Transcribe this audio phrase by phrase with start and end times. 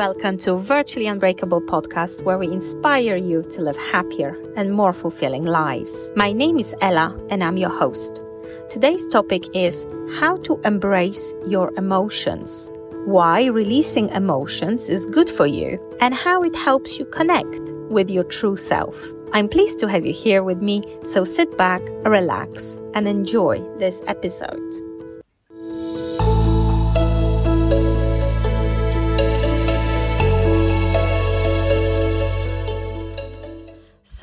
[0.00, 5.44] Welcome to Virtually Unbreakable podcast, where we inspire you to live happier and more fulfilling
[5.44, 6.10] lives.
[6.16, 8.22] My name is Ela, and I'm your host.
[8.70, 9.86] Today's topic is
[10.18, 12.70] how to embrace your emotions,
[13.04, 17.60] why releasing emotions is good for you, and how it helps you connect
[17.90, 19.06] with your true self.
[19.34, 24.02] I'm pleased to have you here with me, so sit back, relax, and enjoy this
[24.06, 24.89] episode.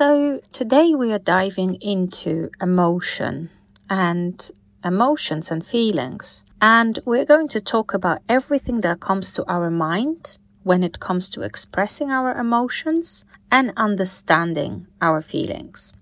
[0.00, 3.50] So, today we are diving into emotion
[3.90, 4.48] and
[4.84, 6.44] emotions and feelings.
[6.62, 11.28] And we're going to talk about everything that comes to our mind when it comes
[11.30, 15.92] to expressing our emotions and understanding our feelings.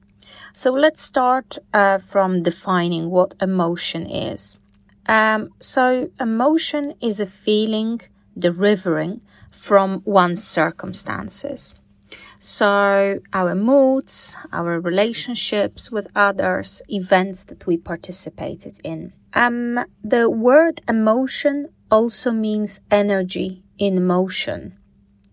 [0.53, 4.59] So let's start uh, from defining what emotion is.
[5.07, 8.03] Um, so, emotion is a feeling
[8.39, 11.75] deriving from one's circumstances.
[12.49, 19.15] So, our moods, our relationships with others, events that we participated in.
[19.35, 24.79] Um, the word emotion also means energy in motion.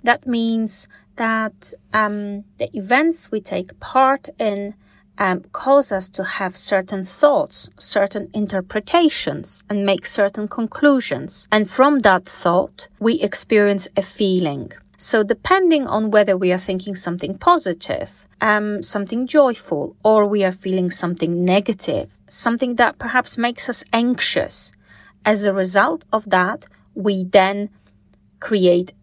[0.01, 4.73] That means that um, the events we take part in
[5.19, 11.47] um, cause us to have certain thoughts, certain interpretations, and make certain conclusions.
[11.51, 14.71] And from that thought, we experience a feeling.
[15.03, 20.53] So, depending on whether we are thinking something positive, um, something joyful, or we are
[20.53, 24.71] feeling something negative, something that perhaps makes us anxious,
[25.25, 27.69] as a result of that, we then
[28.39, 28.93] create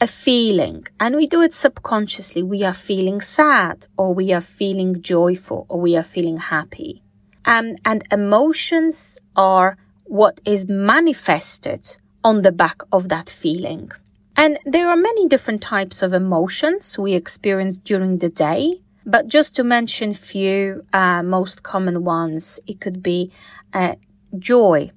[0.00, 2.42] a feeling and we do it subconsciously.
[2.42, 7.04] We are feeling sad or we are feeling joyful or we are feeling happy.
[7.44, 13.92] Um, and emotions are what is manifested on the back of that feeling.
[14.36, 18.80] And there are many different types of emotions we experience during the day.
[19.06, 23.30] But just to mention few uh, most common ones, it could be
[23.72, 23.94] uh,
[24.38, 24.90] joy,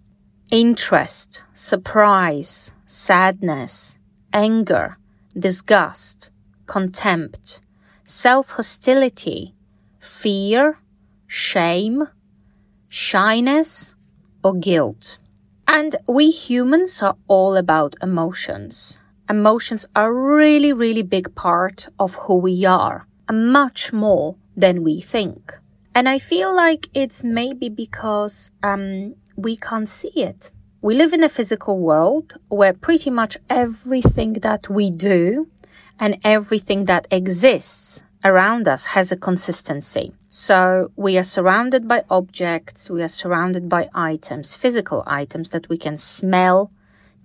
[0.49, 3.99] interest, surprise, sadness,
[4.33, 4.97] anger,
[5.37, 6.31] disgust,
[6.65, 7.61] contempt,
[8.03, 9.53] self hostility,
[9.99, 10.79] fear,
[11.27, 12.07] shame,
[12.87, 13.93] shyness,
[14.41, 15.17] or guilt.
[15.67, 22.35] And we humans are all about emotions emotions are really, really big part of who
[22.35, 25.57] we are, much more than we think.
[25.93, 30.51] And I feel like it's maybe because um, we can't see it.
[30.81, 35.47] We live in a physical world where pretty much everything that we do
[35.99, 40.13] and everything that exists around us has a consistency.
[40.29, 45.77] So we are surrounded by objects, we are surrounded by items, physical items that we
[45.77, 46.71] can smell,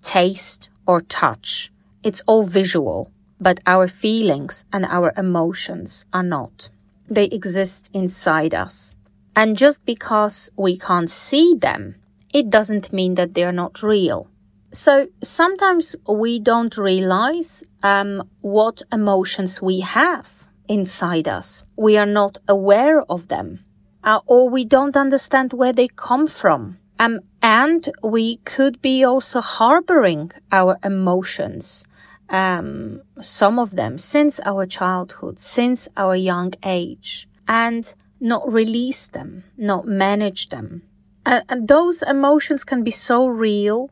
[0.01, 1.71] taste, or touch.
[2.03, 6.71] It's all visual, but our feelings and our emotions are not.
[7.09, 8.95] They exist inside us.
[9.35, 11.97] And just because we can't see them,
[12.33, 14.29] it doesn't mean that they're not real.
[14.73, 21.65] So sometimes we don't realize um, what emotions we have inside us.
[21.77, 23.65] We are not aware of them,
[24.03, 26.79] uh, or we don't understand where they come from.
[26.99, 31.85] Um, and we could be also harboring our emotions
[32.33, 39.45] um, some of them since our childhood, since our young age, and not release them,
[39.57, 40.83] not manage them.
[41.27, 43.91] Uh, and those emotions can be so real,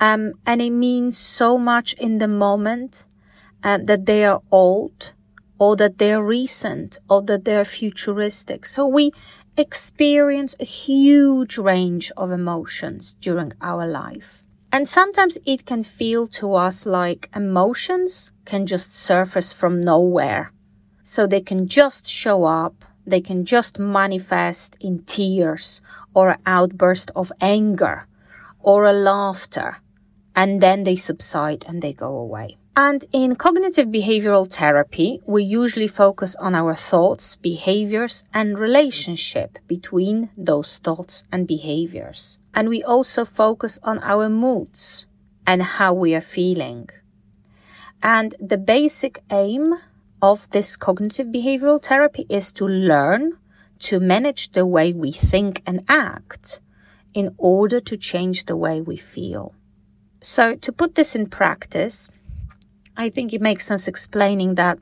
[0.00, 3.06] um, and it means so much in the moment
[3.62, 5.12] uh, that they are old,
[5.58, 8.66] or that they're recent, or that they're futuristic.
[8.66, 9.12] So we
[9.56, 14.44] experience a huge range of emotions during our life.
[14.70, 20.52] And sometimes it can feel to us like emotions can just surface from nowhere.
[21.02, 25.80] So they can just show up, they can just manifest in tears
[26.12, 28.06] or an outburst of anger
[28.60, 29.78] or a laughter,
[30.36, 32.58] and then they subside and they go away.
[32.76, 40.30] And in cognitive behavioral therapy, we usually focus on our thoughts, behaviors, and relationship between
[40.36, 42.37] those thoughts and behaviors.
[42.54, 45.06] And we also focus on our moods
[45.46, 46.88] and how we are feeling.
[48.02, 49.74] And the basic aim
[50.20, 53.38] of this cognitive behavioral therapy is to learn
[53.80, 56.60] to manage the way we think and act
[57.14, 59.54] in order to change the way we feel.
[60.20, 62.10] So, to put this in practice,
[62.96, 64.78] I think it makes sense explaining that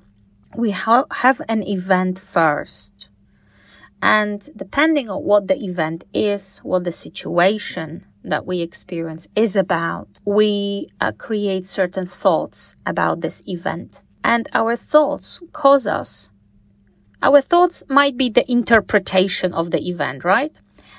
[0.57, 3.09] we ha- have an event first.
[4.02, 10.08] And depending on what the event is, what the situation, that we experience is about,
[10.25, 14.02] we uh, create certain thoughts about this event.
[14.22, 16.31] And our thoughts cause us,
[17.22, 20.52] our thoughts might be the interpretation of the event, right?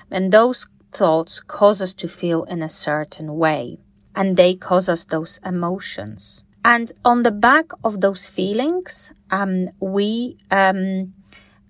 [0.09, 3.77] And those thoughts cause us to feel in a certain way.
[4.15, 6.43] And they cause us those emotions.
[6.63, 11.13] And on the back of those feelings, um, we, um,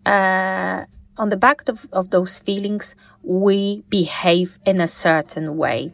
[0.06, 0.86] uh,
[1.18, 5.94] on the back of, of those feelings, we behave in a certain way.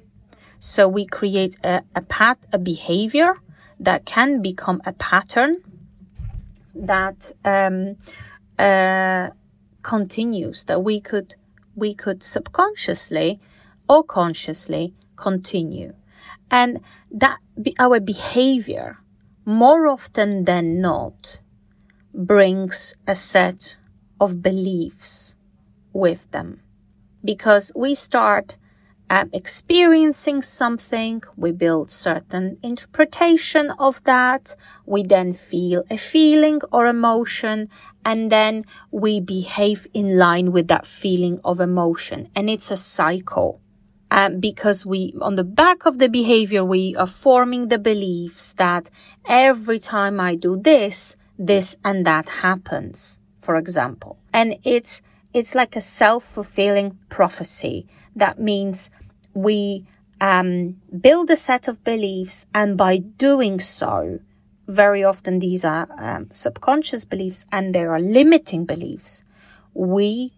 [0.59, 3.35] So we create a, a pat, a behavior
[3.79, 5.57] that can become a pattern
[6.73, 7.97] that um,
[8.57, 9.29] uh,
[9.81, 11.35] continues that we could
[11.75, 13.39] we could subconsciously
[13.89, 15.93] or consciously continue,
[16.49, 16.79] and
[17.11, 18.97] that be our behavior
[19.45, 21.41] more often than not
[22.13, 23.77] brings a set
[24.23, 25.35] of beliefs
[25.91, 26.49] with them
[27.23, 28.57] because we start
[29.09, 34.55] um, experiencing something, we build certain interpretation of that,
[34.85, 37.69] we then feel a feeling or emotion,
[38.03, 42.29] and then we behave in line with that feeling of emotion.
[42.35, 43.59] And it's a cycle.
[44.09, 48.89] Um, because we, on the back of the behavior, we are forming the beliefs that
[49.27, 54.17] every time I do this, this and that happens, for example.
[54.31, 55.01] And it's,
[55.33, 57.85] it's like a self-fulfilling prophecy.
[58.15, 58.89] That means
[59.33, 59.85] we
[60.21, 64.19] um, build a set of beliefs, and by doing so,
[64.67, 69.23] very often these are um, subconscious beliefs and they are limiting beliefs.
[69.73, 70.31] We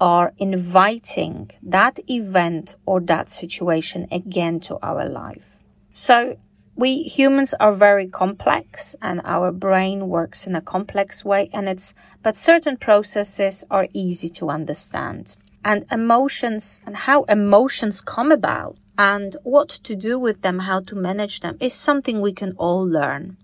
[0.00, 5.56] are inviting that event or that situation again to our life.
[5.92, 6.36] So
[6.80, 11.92] we humans are very complex and our brain works in a complex way and it's
[12.22, 15.36] but certain processes are easy to understand.
[15.62, 20.94] And emotions and how emotions come about and what to do with them how to
[20.96, 23.36] manage them is something we can all learn.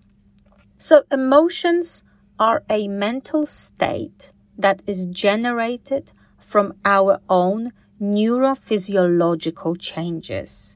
[0.79, 2.03] So emotions
[2.39, 10.76] are a mental state that is generated from our own neurophysiological changes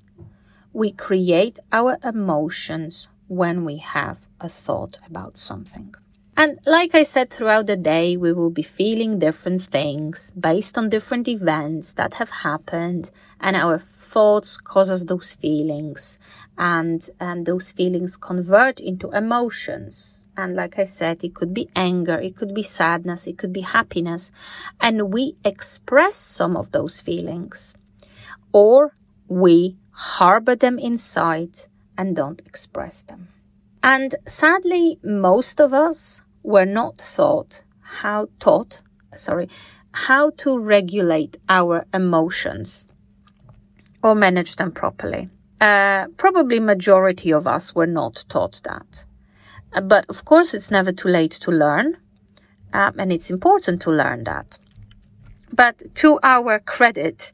[0.72, 5.94] we create our emotions when we have a thought about something.
[6.36, 10.88] And like I said, throughout the day, we will be feeling different things based on
[10.88, 16.18] different events that have happened, and our thoughts cause us those feelings,
[16.56, 20.24] and, and those feelings convert into emotions.
[20.34, 23.60] And like I said, it could be anger, it could be sadness, it could be
[23.60, 24.30] happiness,
[24.80, 27.74] and we express some of those feelings,
[28.52, 28.96] or
[29.28, 31.58] we harbor them inside
[31.98, 33.28] and don't express them.
[33.82, 38.80] And sadly, most of us were not taught how taught,
[39.16, 39.48] sorry,
[39.92, 42.86] how to regulate our emotions
[44.02, 45.28] or manage them properly.
[45.60, 49.04] Uh, probably majority of us were not taught that.
[49.74, 51.98] Uh, but of course, it's never too late to learn,
[52.72, 54.56] um, and it's important to learn that.
[55.52, 57.32] But to our credit,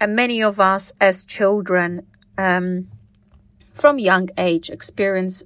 [0.00, 2.06] and many of us as children
[2.38, 2.88] um,
[3.72, 5.42] from young age experience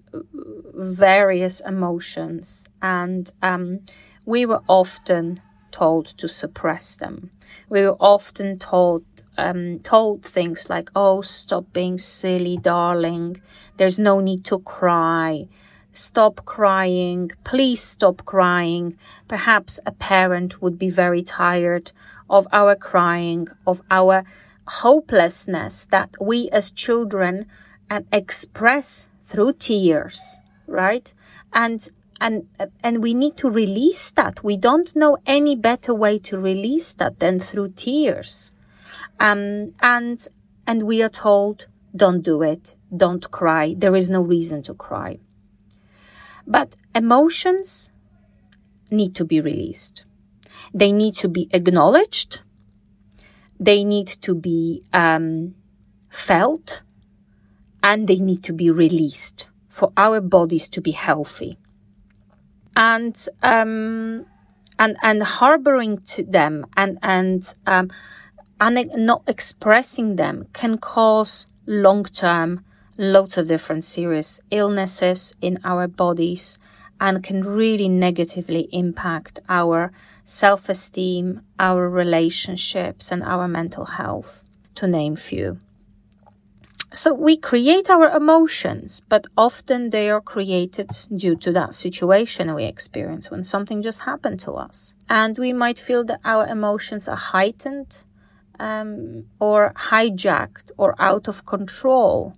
[0.74, 3.80] various emotions and um,
[4.24, 5.40] we were often
[5.70, 7.30] told to suppress them.
[7.68, 9.04] We were often told
[9.36, 13.40] um, told things like oh stop being silly darling.
[13.76, 15.48] There's no need to cry.
[15.92, 17.30] Stop crying.
[17.44, 18.96] Please stop crying.
[19.28, 21.92] Perhaps a parent would be very tired
[22.28, 24.24] of our crying, of our
[24.66, 27.46] hopelessness that we as children
[27.90, 31.12] um, express through tears, right?
[31.52, 31.90] And
[32.20, 32.46] and
[32.82, 34.42] and we need to release that.
[34.42, 38.52] We don't know any better way to release that than through tears.
[39.20, 40.26] Um, and
[40.66, 43.74] and we are told, don't do it, don't cry.
[43.76, 45.18] There is no reason to cry.
[46.46, 47.90] But emotions
[48.90, 50.04] need to be released.
[50.74, 52.42] They need to be acknowledged.
[53.60, 55.54] They need to be um,
[56.10, 56.82] felt
[57.82, 61.58] and they need to be released for our bodies to be healthy.
[62.74, 64.26] And, um,
[64.78, 67.92] and, and harboring to them and, and, um,
[68.60, 72.64] and not expressing them can cause long term
[72.96, 76.58] lots of different serious illnesses in our bodies
[77.00, 79.92] and can really negatively impact our
[80.24, 84.42] self esteem, our relationships, and our mental health,
[84.74, 85.58] to name few.
[86.92, 92.64] So we create our emotions, but often they are created due to that situation we
[92.64, 94.94] experience when something just happened to us.
[95.08, 98.04] And we might feel that our emotions are heightened
[98.60, 102.34] um, or hijacked or out of control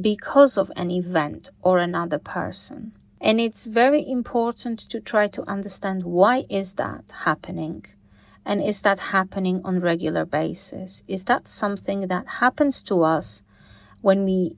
[0.00, 2.92] because of an event or another person.
[3.20, 7.84] And it's very important to try to understand why is that happening?
[8.44, 11.02] And is that happening on regular basis?
[11.06, 13.42] Is that something that happens to us
[14.00, 14.56] when we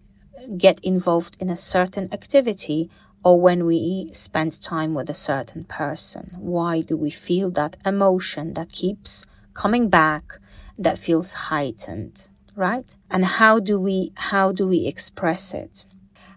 [0.57, 2.91] get involved in a certain activity
[3.25, 6.37] or when we spend time with a certain person?
[6.39, 9.25] Why do we feel that emotion that keeps
[9.55, 10.39] coming back
[10.79, 12.87] that feels heightened, right?
[13.11, 15.85] And how do we how do we express it?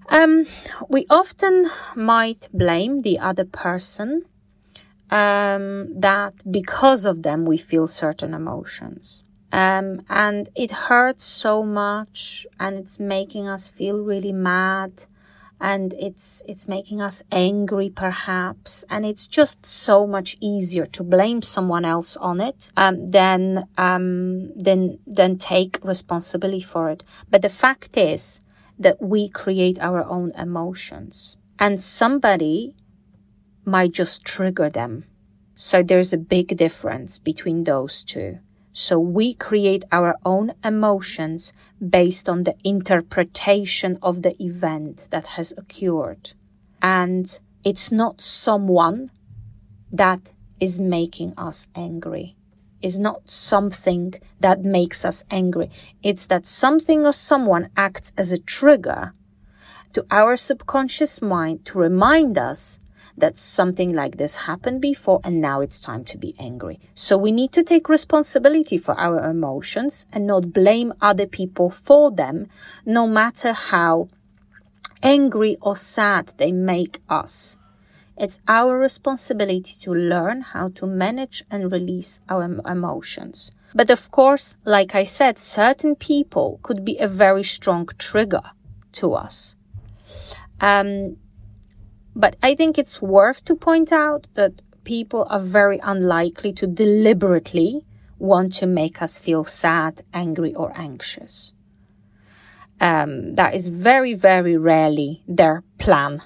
[0.10, 0.46] Um,
[0.90, 4.26] we often might blame the other person
[5.10, 9.24] um, that because of them we feel certain emotions.
[9.52, 15.06] Um, and it hurts so much and it's making us feel really mad
[15.62, 21.42] and it's it's making us angry perhaps and it's just so much easier to blame
[21.42, 27.50] someone else on it um, than um, than than take responsibility for it but the
[27.50, 28.42] fact is
[28.78, 32.76] that we create our own emotions and somebody
[33.66, 35.06] might just trigger them.
[35.56, 38.40] So there's a big difference between those two.
[38.74, 45.54] So we create our own emotions based on the interpretation of the event that has
[45.56, 46.32] occurred.
[46.82, 49.12] And it's not someone
[49.92, 52.36] that is making us angry
[52.84, 55.72] is not something that makes us angry.
[56.04, 59.14] It's that something or someone acts as a trigger
[59.94, 62.80] to our subconscious mind to remind us
[63.18, 66.80] that something like this happened before and now it's time to be angry.
[66.96, 72.12] So we need to take responsibility for our emotions and not blame other people for
[72.12, 72.48] them,
[72.86, 74.10] no matter how
[75.04, 77.58] angry or sad they make us.
[78.18, 83.52] It's our responsibility to learn how to manage and release our emotions.
[83.74, 88.44] But of course, like I said, certain people could be a very strong trigger
[88.94, 89.56] to us.
[90.62, 91.18] Um,
[92.16, 97.86] but I think it's worth to point out that people are very unlikely to deliberately
[98.20, 101.54] want to make us feel sad, angry, or anxious.
[102.80, 106.20] Um, that is very, very rarely their plan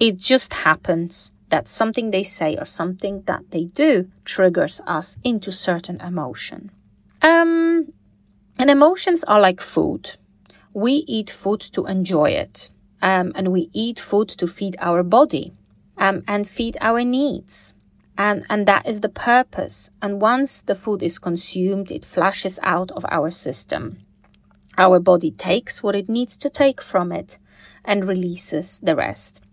[0.00, 5.52] it just happens that something they say or something that they do triggers us into
[5.52, 6.70] certain emotion.
[7.22, 7.92] Um,
[8.58, 10.16] and emotions are like food.
[10.74, 12.70] We eat food to enjoy it.
[13.02, 15.52] Um, and we eat food to feed our body
[15.98, 17.74] um, and feed our needs.
[18.16, 19.90] And, and that is the purpose.
[20.00, 23.98] And once the food is consumed, it flashes out of our system.
[24.78, 27.38] Our body takes what it needs to take from it
[27.84, 29.43] and releases the rest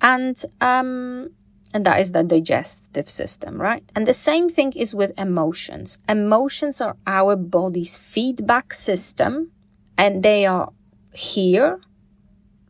[0.00, 1.30] and um,
[1.74, 3.84] and that is the digestive system, right?
[3.94, 5.98] And the same thing is with emotions.
[6.08, 9.50] Emotions are our body's feedback system,
[9.96, 10.72] and they are
[11.12, 11.80] here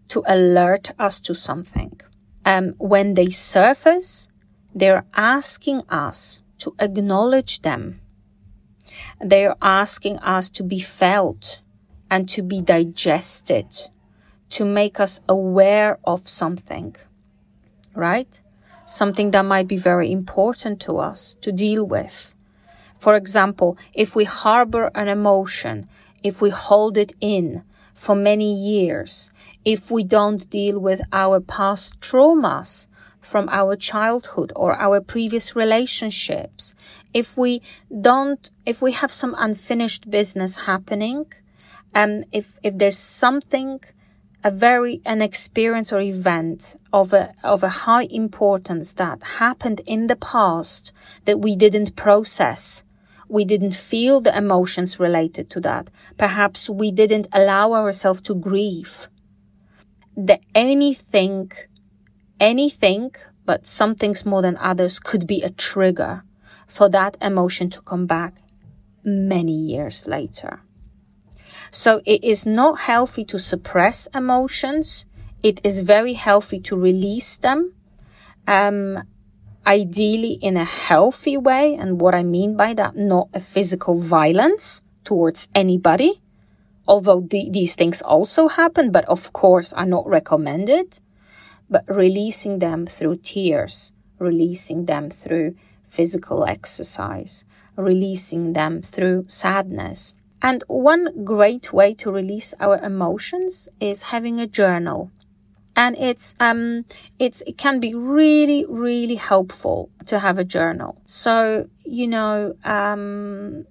[0.09, 2.01] to alert us to something.
[2.45, 4.27] Um, when they surface,
[4.75, 8.01] they're asking us to acknowledge them.
[9.21, 11.61] They're asking us to be felt
[12.11, 13.67] and to be digested,
[14.51, 16.97] to make us aware of something
[17.99, 18.41] right?
[18.87, 22.35] Something that might be very important to us to deal with.
[22.99, 25.89] For example, if we harbor an emotion,
[26.23, 27.63] if we hold it in
[27.95, 29.31] for many years,
[29.65, 32.87] if we don't deal with our past traumas
[33.21, 36.75] from our childhood or our previous relationships,
[37.13, 37.61] if we
[38.01, 41.27] don't, if we have some unfinished business happening,
[41.95, 43.81] um, if, if there's something
[44.45, 50.07] a very an experience or event of a of a high importance that happened in
[50.07, 50.93] the past
[51.25, 52.85] that we didn't process.
[53.29, 55.89] We didn't feel the emotions related to that.
[56.17, 59.09] Perhaps we didn't allow ourselves to grieve.
[60.17, 61.51] The anything
[62.41, 63.11] anything
[63.45, 66.23] but some things more than others could be a trigger
[66.67, 68.35] for that emotion to come back
[69.05, 70.61] many years later
[71.71, 75.05] so it is not healthy to suppress emotions.
[75.43, 77.75] It is very healthy to release them.
[78.47, 79.03] Um,
[79.69, 81.75] ideally in a healthy way.
[81.75, 86.23] And what I mean by that, not a physical violence towards anybody.
[86.87, 90.99] Although the, these things also happen, but of course are not recommended.
[91.69, 95.55] But releasing them through tears, releasing them through
[95.87, 97.45] physical exercise,
[97.77, 104.47] releasing them through sadness, and one great way to release our emotions is having a
[104.47, 105.11] journal.
[105.77, 106.85] And it's, um,
[107.19, 111.01] it's, it can be really, really helpful to have a journal.
[111.07, 113.67] So, you know, um,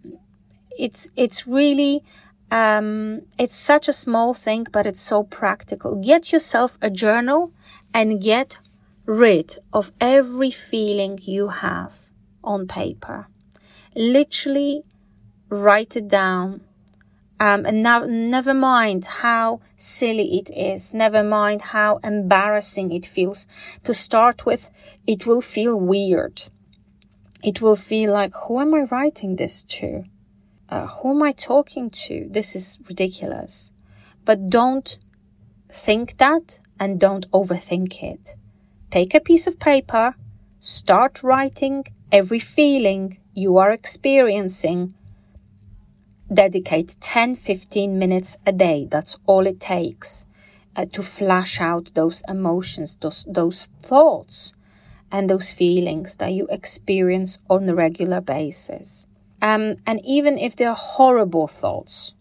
[0.78, 2.04] it's it's really
[2.52, 5.96] um, it's such a small thing, but it's so practical.
[5.96, 7.52] Get yourself a journal
[7.94, 8.60] and get
[9.06, 12.08] rid of every feeling you have
[12.44, 13.28] on paper.
[13.96, 14.84] Literally
[15.50, 16.62] write it down.
[17.40, 20.94] Um, and now, never mind how silly it is.
[20.94, 23.46] Never mind how embarrassing it feels.
[23.84, 24.72] To start with,
[25.06, 26.44] it will feel weird.
[27.44, 30.06] It will feel like, who am I writing this to?
[30.70, 32.28] Uh, who am I talking to?
[32.30, 33.72] This is ridiculous.
[34.26, 34.98] But don't
[35.72, 38.36] think that and don't overthink it.
[38.90, 40.16] Take a piece of paper,
[40.60, 44.94] start writing every feeling you are experiencing.
[46.34, 48.88] Dedicate 10 15 minutes a day.
[48.90, 50.26] That's all it takes
[50.76, 54.54] uh, to flash out those emotions, those, those thoughts,
[55.12, 59.06] and those feelings that you experience on a regular basis.
[59.42, 62.14] Um, and even if they're horrible thoughts,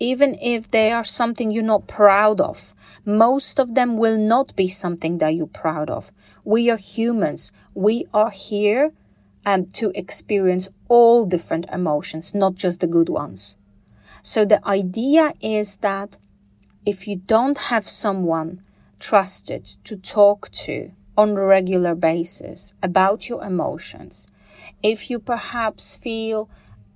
[0.00, 2.74] even if they are something you're not proud of.
[3.04, 6.10] Most of them will not be something that you're proud of.
[6.42, 7.52] We are humans.
[7.74, 8.92] We are here
[9.44, 13.56] um, to experience all different emotions, not just the good ones.
[14.22, 16.18] So the idea is that
[16.84, 18.62] if you don't have someone
[18.98, 24.26] trusted to talk to on a regular basis about your emotions,
[24.82, 26.50] if you perhaps feel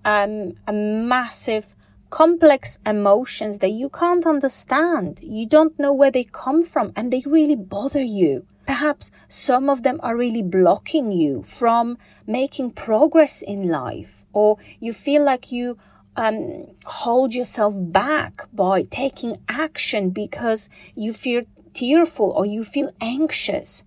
[0.04, 1.74] um, a massive
[2.14, 5.18] complex emotions that you can't understand.
[5.20, 8.46] You don't know where they come from and they really bother you.
[8.66, 14.92] Perhaps some of them are really blocking you from making progress in life, or you
[14.92, 15.76] feel like you
[16.16, 21.42] um, hold yourself back by taking action because you feel
[21.72, 23.84] tearful or you feel anxious.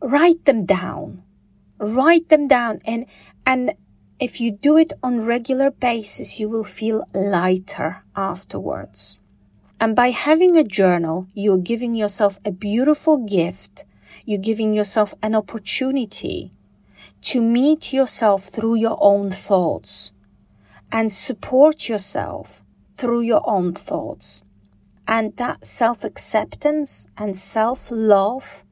[0.00, 1.22] Write them down.
[1.78, 3.06] Write them down and,
[3.44, 3.74] and
[4.20, 9.18] if you do it on regular basis, you will feel lighter afterwards.
[9.80, 13.84] And by having a journal, you're giving yourself a beautiful gift.
[14.24, 16.52] You're giving yourself an opportunity
[17.22, 20.12] to meet yourself through your own thoughts
[20.90, 22.62] and support yourself
[22.94, 24.42] through your own thoughts.
[25.06, 28.64] And that self acceptance and self love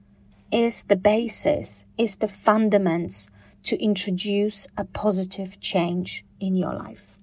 [0.52, 3.28] is the basis, is the fundaments
[3.64, 7.18] to introduce a positive change in your life.